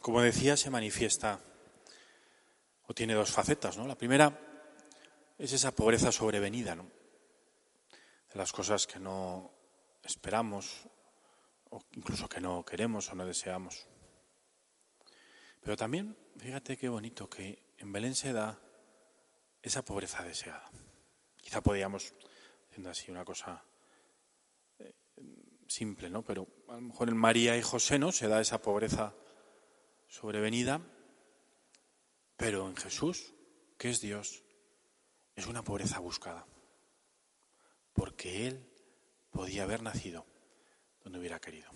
como 0.02 0.22
decía, 0.22 0.56
se 0.56 0.70
manifiesta 0.70 1.40
o 2.86 2.94
tiene 2.94 3.16
dos 3.16 3.32
facetas, 3.32 3.76
¿no? 3.76 3.88
La 3.88 3.98
primera 3.98 4.40
es 5.40 5.52
esa 5.52 5.72
pobreza 5.72 6.12
sobrevenida, 6.12 6.76
¿no? 6.76 6.84
De 8.32 8.38
las 8.38 8.52
cosas 8.52 8.86
que 8.86 9.00
no 9.00 9.50
esperamos 10.04 10.86
o 11.72 11.82
incluso 11.94 12.30
que 12.30 12.40
no 12.40 12.64
queremos 12.64 13.12
o 13.12 13.16
no 13.16 13.26
deseamos. 13.26 13.88
Pero 15.64 15.76
también, 15.76 16.16
fíjate 16.38 16.78
qué 16.78 16.88
bonito 16.88 17.28
que 17.28 17.74
en 17.80 17.92
Belén 17.92 18.14
se 18.14 18.32
da 18.32 18.60
esa 19.64 19.82
pobreza 19.82 20.22
deseada. 20.22 20.70
Quizá 21.42 21.62
podíamos, 21.62 22.14
haciendo 22.70 22.92
así 22.92 23.10
una 23.10 23.26
cosa 23.26 23.64
simple, 25.68 26.10
¿no? 26.10 26.24
Pero 26.24 26.48
a 26.68 26.74
lo 26.74 26.82
mejor 26.82 27.10
en 27.10 27.18
María 27.18 27.58
y 27.58 27.62
José 27.62 28.00
no 28.00 28.12
se 28.12 28.28
da 28.28 28.42
esa 28.42 28.62
pobreza 28.62 29.14
sobrevenida, 30.08 30.82
pero 32.36 32.68
en 32.68 32.76
Jesús, 32.76 33.34
que 33.78 33.90
es 33.90 34.00
Dios, 34.00 34.44
es 35.36 35.48
una 35.48 35.64
pobreza 35.64 36.00
buscada, 36.00 36.46
porque 37.94 38.48
Él 38.48 38.66
podía 39.32 39.64
haber 39.64 39.84
nacido 39.84 40.26
donde 41.04 41.20
hubiera 41.20 41.40
querido 41.40 41.70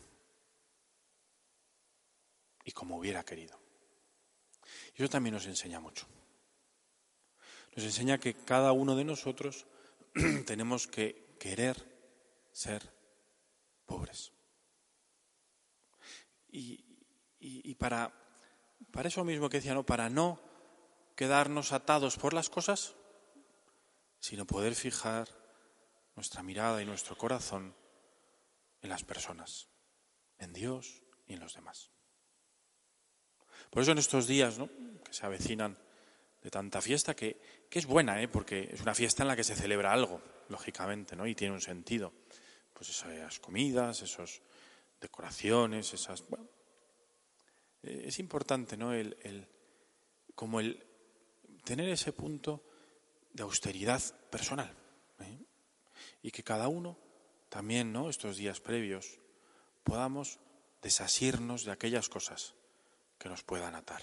y 2.63 2.71
como 2.71 2.97
hubiera 2.97 3.23
querido. 3.23 3.59
Y 4.95 5.01
eso 5.01 5.09
también 5.09 5.35
nos 5.35 5.45
enseña 5.45 5.79
mucho. 5.79 6.05
Nos 7.75 7.85
enseña 7.85 8.19
que 8.19 8.33
cada 8.33 8.71
uno 8.71 8.95
de 8.95 9.05
nosotros 9.05 9.65
tenemos 10.45 10.87
que 10.87 11.35
querer 11.39 11.77
ser 12.51 13.00
pobres. 13.91 14.31
Y, 16.47 16.85
y, 17.39 17.75
para, 17.75 18.13
para 18.91 19.09
eso 19.09 19.25
mismo 19.25 19.49
que 19.49 19.57
decía, 19.57 19.73
¿no? 19.73 19.85
para 19.85 20.09
no 20.09 20.39
quedarnos 21.15 21.73
atados 21.73 22.15
por 22.15 22.33
las 22.33 22.49
cosas, 22.49 22.95
sino 24.19 24.45
poder 24.45 24.75
fijar 24.75 25.27
nuestra 26.15 26.41
mirada 26.41 26.81
y 26.81 26.85
nuestro 26.85 27.17
corazón 27.17 27.75
en 28.81 28.89
las 28.89 29.03
personas, 29.03 29.67
en 30.37 30.53
Dios 30.53 31.03
y 31.27 31.33
en 31.33 31.41
los 31.41 31.53
demás. 31.53 31.91
Por 33.71 33.83
eso 33.83 33.91
en 33.91 33.97
estos 33.97 34.25
días 34.25 34.57
¿no? 34.57 34.69
que 35.03 35.13
se 35.13 35.25
avecinan 35.25 35.77
de 36.41 36.49
tanta 36.49 36.81
fiesta, 36.81 37.13
que, 37.13 37.41
que 37.69 37.79
es 37.79 37.85
buena, 37.85 38.21
¿eh? 38.21 38.29
porque 38.29 38.69
es 38.71 38.81
una 38.81 38.95
fiesta 38.95 39.23
en 39.23 39.27
la 39.27 39.35
que 39.35 39.43
se 39.43 39.55
celebra 39.55 39.91
algo, 39.91 40.21
lógicamente, 40.47 41.15
¿no? 41.15 41.27
y 41.27 41.35
tiene 41.35 41.53
un 41.53 41.61
sentido. 41.61 42.13
Pues 42.81 42.89
esas 42.89 43.39
comidas, 43.39 44.01
esas 44.01 44.41
decoraciones, 44.99 45.93
esas... 45.93 46.27
Bueno, 46.27 46.49
es 47.83 48.17
importante, 48.17 48.75
¿no? 48.75 48.91
El, 48.91 49.19
el, 49.21 49.47
como 50.33 50.59
el 50.59 50.83
tener 51.63 51.87
ese 51.89 52.11
punto 52.11 52.63
de 53.33 53.43
austeridad 53.43 54.01
personal. 54.31 54.75
¿eh? 55.19 55.45
Y 56.23 56.31
que 56.31 56.43
cada 56.43 56.69
uno, 56.69 56.97
también, 57.49 57.93
¿no? 57.93 58.09
Estos 58.09 58.37
días 58.37 58.59
previos, 58.59 59.19
podamos 59.83 60.39
desasirnos 60.81 61.65
de 61.65 61.73
aquellas 61.73 62.09
cosas 62.09 62.55
que 63.19 63.29
nos 63.29 63.43
puedan 63.43 63.75
atar. 63.75 64.01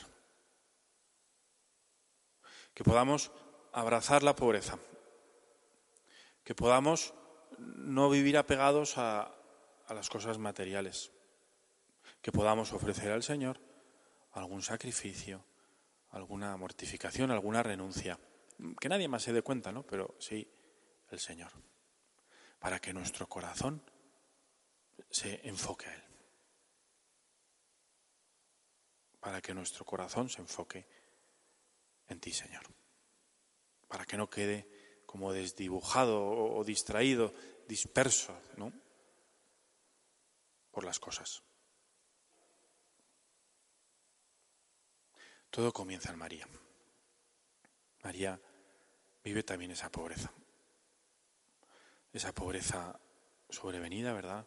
Que 2.75 2.85
podamos 2.85 3.33
abrazar 3.73 4.23
la 4.23 4.37
pobreza. 4.37 4.79
Que 6.45 6.55
podamos 6.55 7.13
no 7.59 8.11
vivir 8.11 8.37
apegados 8.37 8.99
a, 8.99 9.35
las 9.89 10.09
cosas 10.09 10.39
materiales. 10.39 11.13
Que 12.21 12.33
podamos 12.33 12.73
ofrecer 12.73 13.13
al 13.13 13.23
Señor 13.23 13.61
algún 14.33 14.63
sacrificio, 14.63 15.45
alguna 16.11 16.57
mortificación, 16.57 17.31
alguna 17.31 17.63
renuncia. 17.63 18.19
Que 18.81 18.89
nadie 18.89 19.09
más 19.09 19.23
se 19.23 19.33
dé 19.33 19.43
cuenta, 19.43 19.73
¿no? 19.73 19.85
Pero 19.85 20.17
sí 20.19 20.49
el 21.11 21.21
Señor. 21.21 21.53
Para 22.59 22.81
que 22.81 22.93
nuestro 22.93 23.29
corazón 23.29 23.83
se 25.11 25.47
enfoque 25.49 25.87
a 25.87 25.95
Él. 25.95 26.03
Para 29.21 29.41
que 29.41 29.55
nuestro 29.55 29.85
corazón 29.85 30.29
se 30.29 30.41
enfoque 30.41 30.87
en 32.09 32.21
ti, 32.21 32.33
Señor. 32.33 32.63
Para 33.87 34.05
que 34.05 34.17
no 34.17 34.29
quede 34.29 34.78
como 35.09 35.33
desdibujado 35.33 36.21
o 36.21 36.63
distraído, 36.65 37.33
disperso, 37.67 38.39
¿no? 38.59 38.71
Por 40.71 40.85
las 40.85 41.01
cosas. 41.01 41.43
Todo 45.49 45.73
comienza 45.73 46.13
en 46.13 46.19
María. 46.19 46.47
María 48.05 48.39
vive 49.25 49.43
también 49.43 49.71
esa 49.71 49.91
pobreza. 49.91 50.31
Esa 52.13 52.35
pobreza 52.35 53.01
sobrevenida, 53.49 54.13
¿verdad? 54.13 54.47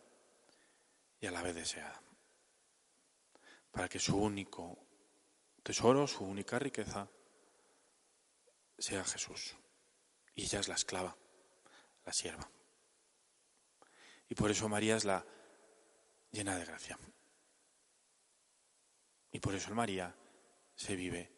Y 1.19 1.25
a 1.25 1.31
la 1.31 1.41
vez 1.41 1.55
deseada. 1.55 2.03
Para 3.71 3.89
que 3.89 3.97
su 3.97 4.15
único 4.15 4.77
tesoro, 5.63 6.05
su 6.05 6.23
única 6.23 6.59
riqueza, 6.59 7.09
sea 8.77 9.03
Jesús. 9.03 9.55
Y 10.41 10.45
ella 10.45 10.59
es 10.59 10.67
la 10.67 10.73
esclava, 10.73 11.15
la 12.03 12.13
sierva. 12.13 12.49
Y 14.27 14.33
por 14.33 14.49
eso 14.49 14.67
María 14.67 14.95
es 14.95 15.05
la 15.05 15.23
llena 16.31 16.57
de 16.57 16.65
gracia. 16.65 16.97
Y 19.31 19.39
por 19.39 19.53
eso 19.53 19.71
María 19.75 20.15
se 20.75 20.95
vive, 20.95 21.31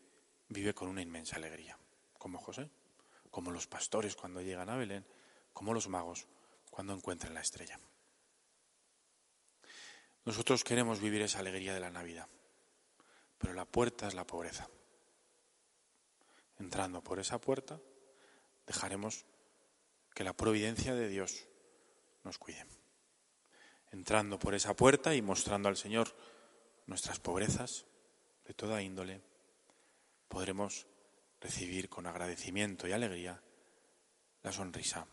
vive 0.48 0.74
con 0.74 0.88
una 0.88 1.02
inmensa 1.02 1.36
alegría, 1.36 1.78
como 2.18 2.40
José, 2.40 2.70
como 3.30 3.52
los 3.52 3.68
pastores 3.68 4.16
cuando 4.16 4.42
llegan 4.42 4.70
a 4.70 4.78
Belén, 4.78 5.06
como 5.52 5.74
los 5.74 5.90
magos 5.90 6.26
cuando 6.72 6.94
encuentren 6.94 7.34
la 7.34 7.42
estrella. 7.42 7.78
Nosotros 10.24 10.64
queremos 10.64 11.02
vivir 11.02 11.24
esa 11.24 11.40
alegría 11.40 11.74
de 11.74 11.82
la 11.82 11.92
Navidad, 11.92 12.30
pero 13.38 13.54
la 13.54 13.66
puerta 13.66 14.08
es 14.08 14.14
la 14.14 14.26
pobreza. 14.26 14.70
Entrando 16.58 17.04
por 17.04 17.20
esa 17.20 17.42
puerta, 17.42 17.82
dejaremos 18.74 19.26
que 20.16 20.24
la 20.24 20.34
providencia 20.34 20.96
de 20.96 21.08
Dios 21.08 21.46
nos 22.24 22.40
cuide. 22.40 22.66
Entrando 23.92 24.40
por 24.40 24.56
esa 24.56 24.76
puerta 24.76 25.14
y 25.14 25.22
mostrando 25.22 25.70
al 25.70 25.78
Señor 25.78 26.16
nuestras 26.88 27.20
pobrezas 27.20 27.86
de 28.46 28.56
toda 28.56 28.82
índole, 28.82 29.22
podremos 30.28 30.88
recibir 31.40 31.88
con 31.88 32.08
agradecimiento 32.08 32.88
y 32.88 32.94
alegría 32.94 33.40
la 34.42 34.52
sonrisa 34.52 35.06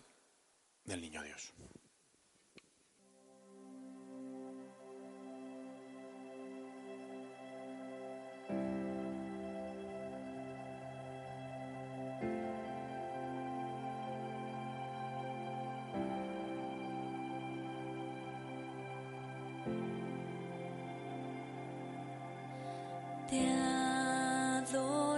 del 0.85 1.03
niño 1.03 1.23
Dios. 1.23 1.53
perdón. 24.71 25.10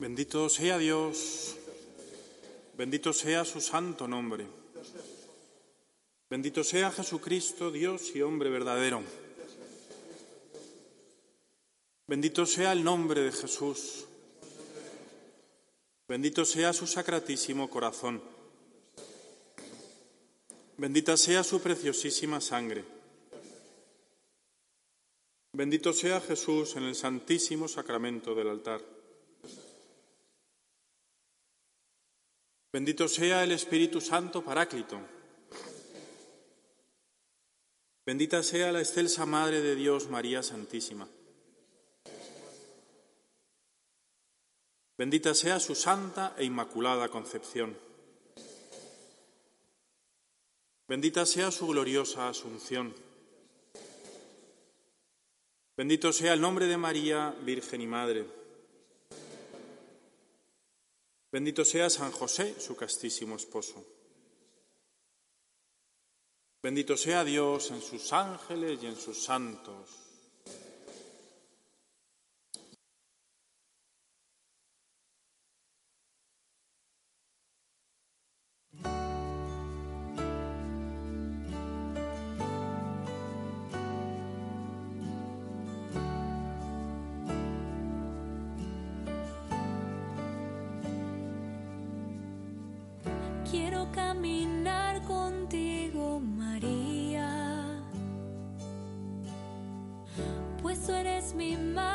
Bendito 0.00 0.48
sea 0.48 0.78
Dios, 0.78 1.56
bendito 2.74 3.12
sea 3.12 3.44
su 3.44 3.60
santo 3.60 4.08
nombre. 4.08 4.46
Bendito 6.30 6.64
sea 6.64 6.90
Jesucristo, 6.90 7.70
Dios 7.70 8.16
y 8.16 8.22
hombre 8.22 8.48
verdadero. 8.48 9.02
Bendito 12.06 12.46
sea 12.46 12.72
el 12.72 12.82
nombre 12.82 13.20
de 13.20 13.30
Jesús. 13.30 14.06
Bendito 16.08 16.46
sea 16.46 16.72
su 16.72 16.86
sacratísimo 16.86 17.68
corazón. 17.68 18.22
Bendita 20.78 21.18
sea 21.18 21.44
su 21.44 21.60
preciosísima 21.60 22.40
sangre. 22.40 22.86
Bendito 25.52 25.92
sea 25.92 26.22
Jesús 26.22 26.74
en 26.76 26.84
el 26.84 26.94
santísimo 26.94 27.68
sacramento 27.68 28.34
del 28.34 28.48
altar. 28.48 28.99
Bendito 32.72 33.08
sea 33.08 33.42
el 33.42 33.50
Espíritu 33.50 34.00
Santo 34.00 34.44
Paráclito. 34.44 35.00
Bendita 38.06 38.44
sea 38.44 38.70
la 38.70 38.78
excelsa 38.78 39.26
Madre 39.26 39.60
de 39.60 39.74
Dios, 39.74 40.08
María 40.08 40.42
Santísima. 40.42 41.08
Bendita 44.96 45.34
sea 45.34 45.58
su 45.58 45.74
santa 45.74 46.34
e 46.38 46.44
inmaculada 46.44 47.08
concepción. 47.08 47.76
Bendita 50.86 51.26
sea 51.26 51.50
su 51.50 51.66
gloriosa 51.66 52.28
asunción. 52.28 52.94
Bendito 55.76 56.12
sea 56.12 56.34
el 56.34 56.40
nombre 56.40 56.66
de 56.66 56.76
María, 56.76 57.34
Virgen 57.42 57.80
y 57.80 57.86
Madre. 57.88 58.39
Bendito 61.32 61.64
sea 61.64 61.88
San 61.88 62.10
José, 62.10 62.60
su 62.60 62.74
castísimo 62.74 63.36
esposo. 63.36 63.86
Bendito 66.62 66.96
sea 66.96 67.24
Dios 67.24 67.70
en 67.70 67.80
sus 67.80 68.12
ángeles 68.12 68.82
y 68.82 68.86
en 68.86 68.96
sus 68.96 69.22
santos. 69.22 69.99
Quiero 93.50 93.90
caminar 93.90 95.02
contigo, 95.02 96.20
María, 96.20 97.82
pues 100.62 100.86
tú 100.86 100.92
eres 100.92 101.34
mi 101.34 101.56
madre, 101.56 101.89